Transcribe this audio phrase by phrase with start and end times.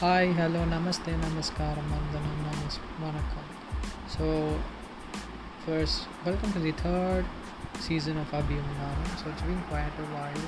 [0.00, 3.48] Hi, hello, namaste, vandanam, namas, vanakkam.
[4.08, 4.28] So,
[5.66, 7.26] first, welcome to the third
[7.80, 9.02] season of Abhimanam.
[9.22, 10.46] So, it's been quite a while,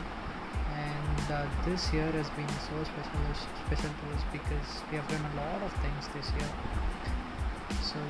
[0.84, 3.20] and uh, this year has been so special,
[3.66, 6.50] special to us because we have done a lot of things this year.
[7.82, 8.00] So,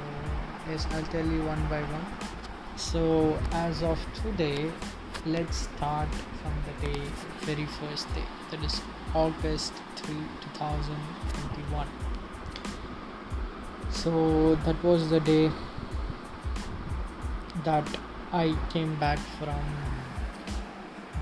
[0.71, 2.07] yes, I'll tell you one by one.
[2.77, 4.71] So, as of today,
[5.27, 6.09] let's start
[6.41, 7.03] from the day,
[7.41, 8.81] very first day, that is
[9.15, 10.15] August 3,
[10.55, 11.87] 2021.
[13.91, 15.51] So, that was the day
[17.65, 17.87] that
[18.33, 19.61] I came back from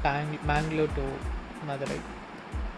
[0.05, 1.07] Bang- Bangalore to
[1.67, 2.01] Madurai.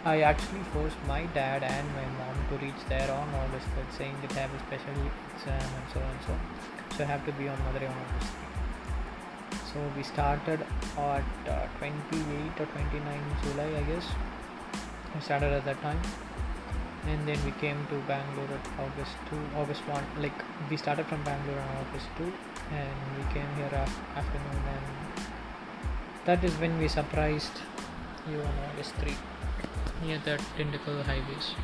[0.05, 4.17] I actually forced my dad and my mom to reach there on August 3rd, saying
[4.23, 4.97] that I have a special
[5.37, 6.33] exam and so on and so.
[6.33, 6.41] on.
[6.97, 8.53] So I have to be on Madurai on August 3rd.
[9.73, 10.61] So we started
[10.97, 14.07] at uh, 28 or 29 July, I guess.
[15.15, 16.01] We started at that time,
[17.07, 20.05] and then we came to Bangalore at August 2, August 1.
[20.23, 20.39] Like
[20.71, 22.33] we started from Bangalore on August 2,
[22.73, 25.27] and we came here af- afternoon, and
[26.25, 27.61] that is when we surprised
[28.31, 29.15] you on August 3
[30.05, 31.55] near that Tindakal highways.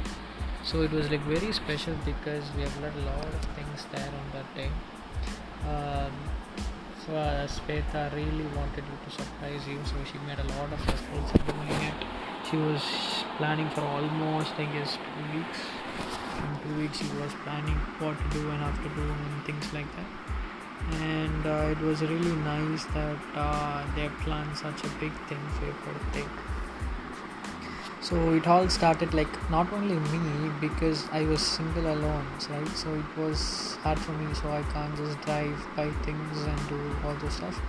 [0.64, 4.12] So it was like very special because we have learned a lot of things there
[4.20, 4.70] on that day.
[5.64, 6.12] Um,
[7.06, 10.88] so uh, Sveta really wanted you to surprise you, so she made a lot of
[10.88, 12.17] efforts in doing it.
[12.48, 12.82] She was
[13.36, 15.58] planning for almost, I guess, two weeks.
[16.38, 19.72] In two weeks, she was planning what to do and how to do and things
[19.72, 20.08] like that.
[21.02, 25.66] And uh, it was really nice that uh, they planned such a big thing for
[25.66, 26.24] your birthday
[28.00, 32.94] so it all started like not only me because i was single alone right so
[32.94, 37.14] it was hard for me so i can't just drive buy things and do all
[37.16, 37.60] those stuff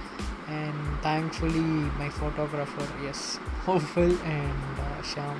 [0.57, 1.69] and thankfully
[2.01, 5.39] my photographer yes hopeful and uh, sham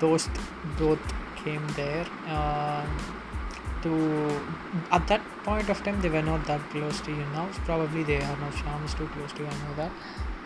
[0.00, 0.28] those
[0.78, 1.14] both
[1.44, 2.88] came there um,
[3.82, 4.40] to
[4.90, 7.48] at that point of time they were not that close to you now.
[7.64, 9.92] Probably they are now sham is too close to you i know that.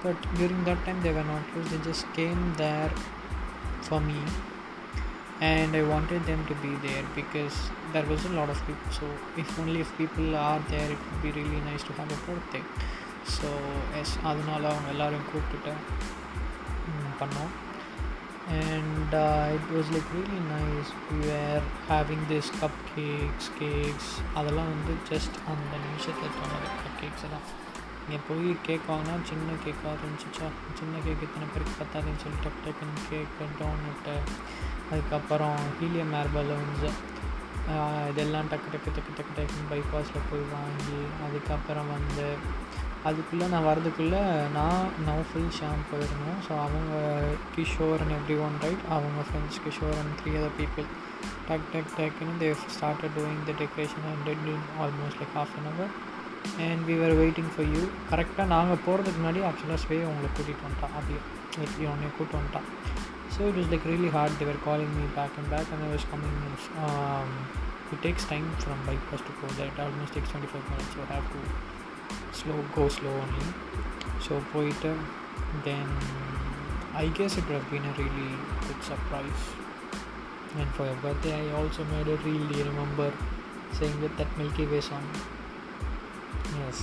[0.02, 2.92] But during that time they were not close they just came there
[3.82, 4.22] for me.
[5.48, 7.58] And i wanted them to be there because
[7.92, 9.06] there was a lot of people so
[9.42, 12.62] if only if people are there it would be really nice to have a birthday
[13.26, 13.50] so
[14.00, 15.72] yes அதனால அவங்க எல்லோரையும் கூப்பிட்டுட்டு
[17.20, 17.52] பண்ணோம்.
[18.50, 19.14] And
[19.54, 21.62] it was like really nice nice.
[21.88, 22.50] Having this
[22.94, 26.68] cupcakes cakes அதெல்லாம் வந்து just அந்த நிமிஷத்தில் தோணுது.
[26.82, 27.46] கப் கேக்ஸ் எல்லாம்.
[28.08, 30.46] நீங்கள் போய் கேக் வாங்கினா சின்ன கேக்காக இருந்துச்சுச்சா?
[30.78, 34.14] சின்ன கேக் இத்தனை பேருக்கு பத்தாதுன்னு சொல்லி டக் டக்குன்னு கேக்கு டோனட்டு
[34.92, 36.90] அதுக்கப்புறம் ஹீலியம் ஏர் பலூன்ஸு
[38.10, 42.36] இதெல்லாம் டக்கு டக்கு டக்கு டக்கு டக்குன்னு பைபாஸில் போய் வாங்கி அதுக்கப்புறம் வந்து
[43.08, 44.20] அதுக்குள்ளே நான் வரதுக்குள்ளே
[44.54, 46.94] நான் நௌஃபுல் ஷாம் போயிருந்தோம் ஸோ அவங்க
[47.54, 50.86] Kishore and every one right அவங்க friends Kishore and three other people
[51.48, 55.68] டக் டக் டக்குன்னு they started doing the decoration and did in almost like half an
[55.70, 55.92] hour
[56.66, 60.94] and we are waiting for you கரெக்டாக நாங்கள் போகிறதுக்கு முன்னாடி ஆக்சுவலாக ஸ்வே உங்களை கூட்டிகிட்டு வந்துட்டான்
[60.98, 61.22] அப்படியே.
[61.56, 62.68] லைக் உன்னை கூப்பிட்டு வந்துட்டான்
[63.34, 66.06] so it is like really hard they were calling me back and back and I was
[66.12, 66.38] coming
[67.92, 69.68] it takes time from bike first go there.
[69.68, 71.40] It almost takes 25 minutes so I do
[72.38, 73.46] slow go slow only
[74.26, 74.92] so போயிட்டு
[75.66, 75.88] then
[77.02, 78.30] I guess it would have been a really
[78.66, 79.42] good surprise
[80.60, 83.08] and for your birthday I also made a reel do you remember
[83.78, 85.06] saying with that Milky Way song
[86.60, 86.80] yes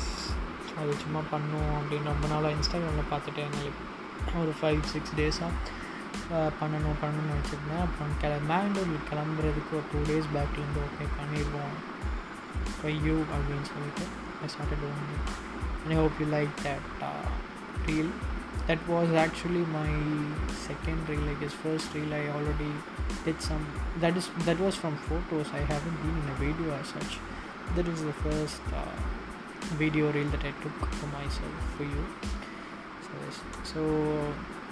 [0.81, 3.79] அது சும்மா பண்ணும் அப்படின்னு ரொம்ப நாளாக இன்ஸ்டாகிராமில் பார்த்துட்டேன் like
[4.41, 5.51] ஒரு five six டேஸாக
[6.59, 11.75] பண்ணணும் பண்ணணும்னு வச்சுருந்தேன் அப்புறம் கிள மேங்களூர் கிளம்புறதுக்கு ஒரு டூ டேஸ் பேக்லேருந்து ஓகே பண்ணிடுவோம்
[12.79, 14.05] for you அப்படின்னு சொல்லிட்டு
[14.42, 15.32] I started doing it
[15.84, 17.26] and I hope you like that uh,
[17.86, 18.10] reel
[18.66, 19.90] that was actually my
[20.66, 22.72] second reel I guess first reel I already
[23.24, 23.66] did some
[24.00, 27.18] that is that was from photos I haven't been in a video as such
[27.76, 28.96] that is the first uh,
[29.82, 32.06] video reel that I took for myself for you
[33.02, 33.40] so yes.
[33.64, 33.80] so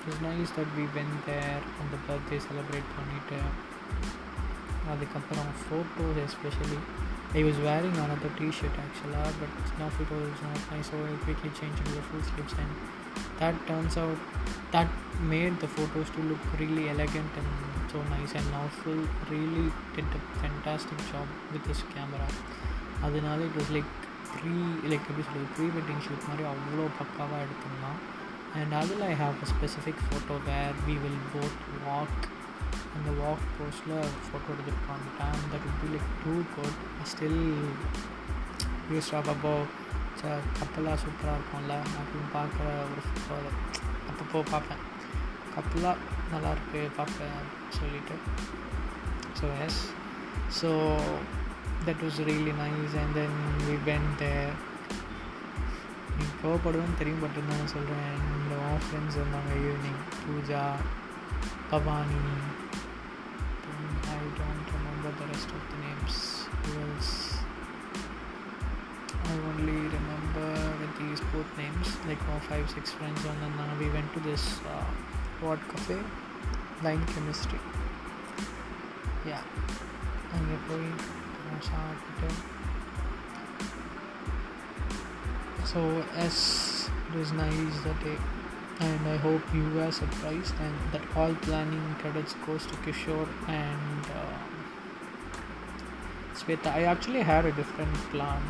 [0.00, 3.40] it was nice that we went there on the birthday celebrate பண்ணிட்டு
[4.92, 6.78] அதுக்கப்புறம் photos especially
[7.38, 11.50] I was wearing another t-shirt actually but now photo is not nice so I quickly
[11.60, 12.72] changed into the full sleeves and
[13.40, 14.20] that turns out
[14.74, 14.88] that
[15.34, 17.50] made the photos to look really elegant and
[17.92, 19.02] so nice and now full
[19.32, 22.28] really did a fantastic job with this camera
[23.08, 23.90] அதனால it was like
[24.34, 24.56] free
[24.90, 27.98] like எப்படி சொல்கிறது pre wedding shoot மாதிரி அவ்வளோ பக்காவாக எடுத்திருந்தான்
[28.58, 32.22] and அதில் I have a specific photo where we will boat walk
[32.95, 36.79] அந்த walk போஸ்டில் ஃபோட்டோ எடுத்துகிட்டு வந்துட்டேன் that would be like too good
[37.11, 37.63] still
[38.91, 39.63] use of அப்போ
[40.59, 41.73] கப்பலாக சூப்பராக இருக்கும்ல.
[41.99, 43.35] அப்படின்னு பார்க்குற ஒரு ஃபோட்டோ
[44.09, 44.81] அப்பப்போ பார்ப்பேன்.
[45.55, 45.97] கப்பலாக
[46.33, 47.37] நல்லாயிருக்கு பார்ப்பேன்
[47.69, 48.15] சொல்லிட்டு.
[49.41, 49.93] So yes
[50.61, 50.69] so
[51.85, 54.51] that was really nice and then we went there.
[56.17, 59.51] நீ கோவப்படுவேன்னு தெரியும் பட் நான் சொல்கிறேன் என்னோட ஃப்ரெண்ட்ஸ் இருந்தாங்க.
[59.67, 60.63] Evening Pooja
[61.69, 62.21] Bhavani
[71.35, 74.85] both names, like uh, five, six friends, and then uh, we went to this uh,
[75.41, 75.99] what cafe,
[76.83, 77.59] Line Chemistry.
[79.25, 79.41] Yeah,
[80.33, 80.93] and we going
[85.65, 88.17] So S was nice that day,
[88.79, 94.05] and I hope you were surprised, and that all planning credits goes to Kishore and.
[94.05, 94.33] Uh,
[96.35, 98.41] Sveta, I actually had a different plan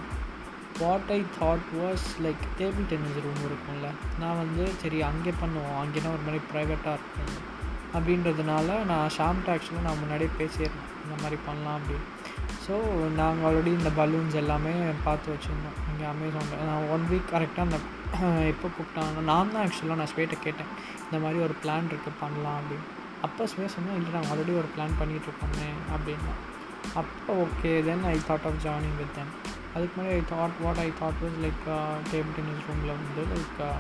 [0.79, 3.89] what I thought was like table tennis room இருக்கும்ல.
[4.19, 5.77] நான் வந்து சரி அங்கே பண்ணுவோம்.
[5.81, 7.43] அங்கேனா ஒரு மாதிரி ப்ரைவேட்டாக இருக்கும்.
[7.95, 12.07] அப்படின்றதுனால நான் ஷாம்ட் ஆக்சுவலாக நான் முன்னாடியே பேசியிருந்தேன் இந்த மாதிரி பண்ணலாம் அப்படின்னு.
[12.65, 12.75] ஸோ
[13.15, 14.73] நாங்கள் ஆல்ரெடி இந்த பலூன்ஸ் எல்லாமே
[15.03, 15.77] பார்த்து வச்சுருந்தோம்.
[15.91, 17.79] இங்கே அமேசானில் நான் ஒன் வீக் கரெக்டாக அந்த
[18.51, 19.21] எப்போ கூப்பிட்டாங்க?
[19.21, 20.69] நான் தான் ஆக்சுவலாக நான் ஸ்வேட்டை கேட்டேன்.
[21.05, 22.87] இந்த மாதிரி ஒரு பிளான் இருக்குது பண்ணலாம் அப்படின்னு.
[23.21, 26.33] அப்போ ஸ்வே சொன்னால் இல்லை நாங்கள் ஆல்ரெடி ஒரு பிளான் பண்ணிகிட்ருக்கோமே அப்படின்னா.
[26.95, 29.31] அப்போ okay then I thought of joining with then
[29.73, 31.63] அதுக்கு முன்னாடி I thought what I thought was like
[32.11, 33.77] table tennis ரூமில் வந்து லைக் uh,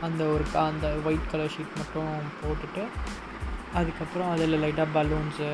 [0.00, 2.82] அந்த ஒரு அந்த ஒயிட் கலர் ஷீட் மட்டும் போட்டுட்டு
[3.74, 5.50] அதுக்கப்புறம் அதில் லைட்டாக பலூன்ஸு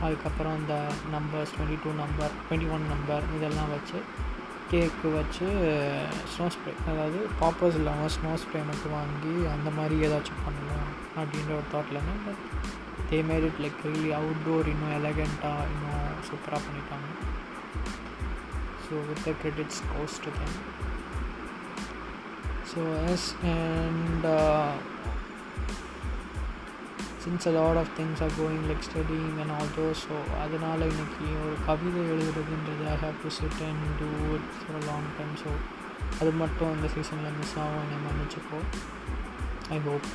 [0.00, 0.74] அதுக்கப்புறம் அந்த
[1.12, 3.98] numbers twenty two number twenty one number இதெல்லாம் வச்சு
[4.70, 5.48] கேக்கு வச்சு
[6.32, 11.68] ஸ்னோ ஸ்ப்ரே அதாவது பாப்பர்ஸ் இல்லாமல் ஸ்னோ ஸ்ப்ரே மட்டும் வாங்கி அந்த மாதிரி ஏதாச்சும் பண்ணலாம் அப்படின்ற ஒரு
[11.74, 12.42] தாட்டில் but
[13.10, 17.08] they made it like really outdoor இன்னும் எலகண்ட்டாக இன்னும் சூப்பராக பண்ணிட்டாங்க.
[18.86, 20.30] So with the credits goes to
[22.70, 22.80] so
[23.12, 24.26] yes and
[27.22, 31.26] since a lot of things are going like studying and all though so அதனால் இன்றைக்கி
[31.44, 35.52] ஒரு கவிதை எழுதுறதுன்றது I have to sit and do it for long time so
[36.20, 38.60] அது மட்டும் இந்த சீசனில் miss ஆகும் என்னை மன்னிச்சுக்கோ.
[39.70, 40.06] I hope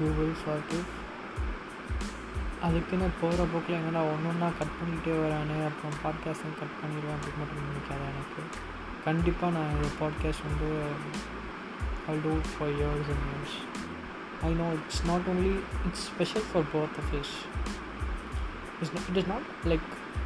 [0.00, 0.36] you will
[0.70, 0.84] forgive
[2.67, 7.67] அதுக்குன்னு போகிற போக்கில் எங்கன்னா ஒன்று ஒன்றா கட் பண்ணிக்கிட்டே வரானே அப்புறம் பாட்காஸ்ட்டும் கட் பண்ணிடுவேன் அப்படின்னு மட்டும்
[7.69, 8.43] நினைக்காத எனக்கு
[9.07, 10.71] கண்டிப்பாக நான் இந்த பாட்காஸ்ட் வந்து
[12.13, 13.57] I do for years and years
[14.39, 15.53] I know it's not only
[15.85, 17.29] it's special for both of us.
[18.81, 19.81] It's not, it is not like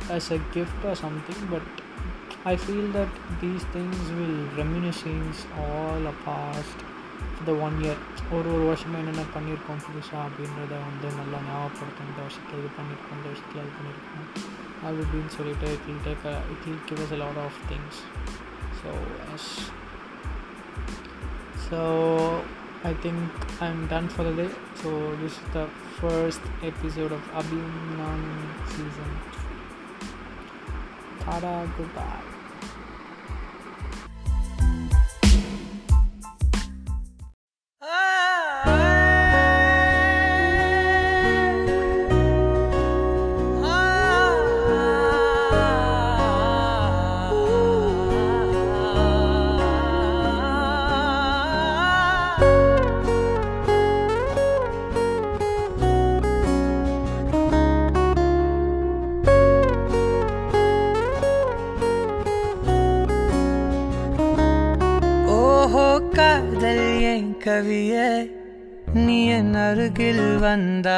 [0.10, 1.62] as a gift or something, but
[2.44, 3.08] I feel that
[3.40, 6.78] these things will reminiscence all a past
[7.36, 7.98] for the one year.
[8.36, 13.28] ஒரு ஒரு வருஷமாக என்னென்ன பண்ணியிருக்கோம் புதுசாக அப்படின்றத வந்து நல்லா ஞாபகப்படுத்தும் இந்த வருஷத்தில் இது பண்ணியிருக்கோம் இந்த
[13.30, 14.28] வருஷத்தில் இது பண்ணியிருக்கோம்
[14.86, 18.00] அது அப்படின்னு சொல்லிட்டு it will take it will give us a lot of things
[18.82, 18.92] so
[19.36, 19.52] yes
[21.68, 21.82] so
[22.84, 23.18] I think
[23.62, 24.50] I'm done for the day.
[24.76, 25.68] So this is the
[26.00, 28.24] first episode of Abhiman
[28.68, 29.12] season.
[31.20, 32.08] Tada, goodbye.
[32.14, 32.35] ஓஹோ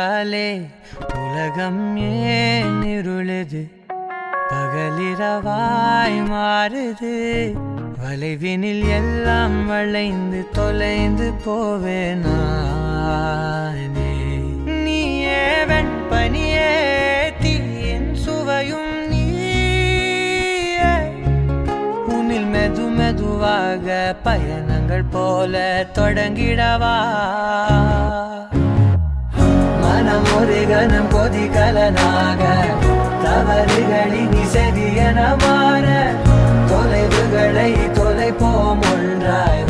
[0.09, 0.51] வந்தாலே
[1.23, 3.63] உலகம் ஏன் இருளுது?
[4.51, 7.17] பகலிரவாய் மாறுது.
[7.99, 12.25] வளைவினில் எல்லாம் வளைந்து தொலைந்து போவேனானே
[14.85, 16.73] நீயே வெண்பனியே
[17.43, 20.89] தீயின் சுவையும் நீயே.
[22.09, 25.55] உன்னில் மெது மெதுவாக பயணங்கள் போல
[25.95, 26.97] தொடங்கிடவா?
[30.39, 32.43] ஒரு கணம் கொதிகலனாக
[33.25, 35.87] தவறுகளின் இசையன மாற
[36.71, 39.68] தொலைவுகளை தொலைப்போம் ஒன்றாய்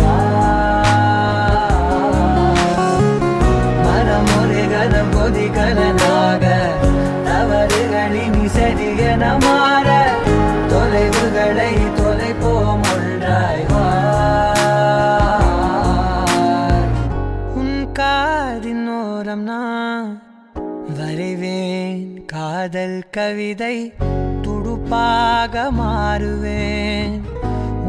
[23.49, 23.77] விதை
[24.43, 27.15] துடுப்பாக மாறுவேன்.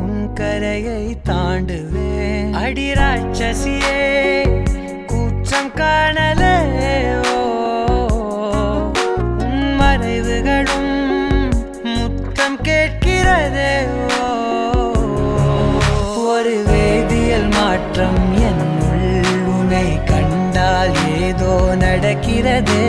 [0.01, 2.51] உன் கரையை தாண்டுவேன்.
[2.61, 4.03] அடிராட்சசியே
[5.07, 6.55] கூச்சம் காணலே
[9.47, 10.93] உன் மறைவுகளும்
[11.97, 13.75] முத்தம் கேட்கிறதே
[16.27, 18.65] ஒரு வேதியியல் மாற்றம் என்
[19.57, 21.53] உன்னை கண்டால் ஏதோ
[21.85, 22.87] நடக்கிறதே.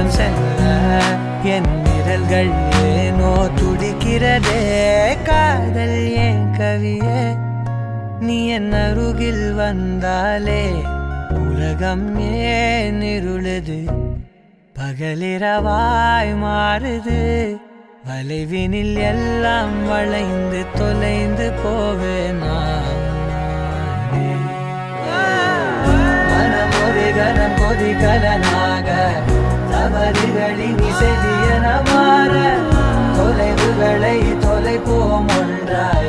[0.00, 0.60] ஊர்வலம் செல்ல
[1.54, 2.50] என் விரல்கள்
[2.90, 4.60] ஏனோ துடிக்கிறதே.
[5.28, 7.22] காதல் ஏன் கவியே
[8.26, 10.62] நீ என் அருகில் வந்தாலே.
[11.42, 12.06] உலகம்
[12.52, 13.80] ஏன் இருளுது?
[14.76, 17.20] பகலிரவாய் மாறுது.
[18.08, 22.56] வளைவினில் எல்லாம் வளைந்து தொலைந்து போவேனா
[26.30, 28.88] மனம் ஒரு கணம் கொதிகலனாக
[29.80, 32.32] தவறுகளின் இசையன மாற
[33.16, 35.99] தொலைவுகளை தொலைப்போம் ஒன்றாய்.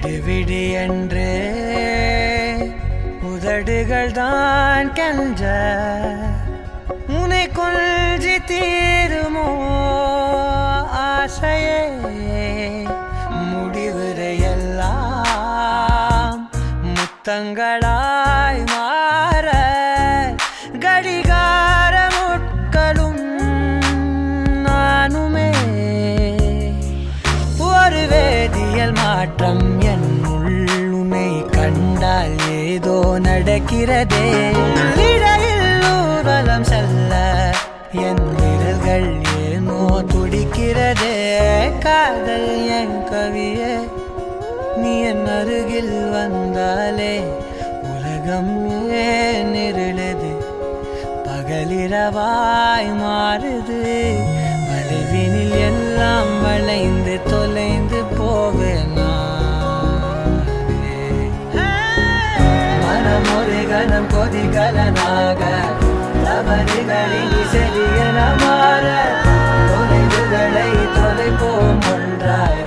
[0.00, 1.30] விடு விடு என்று.
[3.22, 5.42] உதடுகள் தான் கெஞ்ச.
[7.08, 9.48] உனை கொஞ்சி தீருமோ
[10.90, 11.82] ஆசையே.
[13.52, 16.50] முடிவுரை எல்லாம்
[33.82, 34.24] நடக்கிறதே
[35.04, 37.12] இடையில் ஊர்வலம் செல்ல
[38.06, 39.06] என் விரல்கள்
[39.42, 39.78] ஏனோ
[40.12, 41.14] துடிக்கிறதே.
[41.84, 43.72] காதல் என் கவியே
[44.80, 47.14] நீ என் அருகில் வந்தாலே
[47.92, 48.52] உலகம்
[49.04, 50.32] ஏன் இருளது?
[51.26, 53.80] பகலிரவாய் மாறுது
[54.68, 57.89] வளைவினில் எல்லாம் வளைந்து தொலைந்து
[63.70, 65.40] கொதிகலம் கொதிகலனாக
[66.24, 68.86] தவறுகளில் செலியன மாற
[69.68, 72.64] தொலைவுகளை தொலைப்போம் ஒன்றாய்.